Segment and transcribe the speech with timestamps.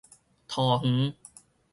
[0.47, 1.13] 桃園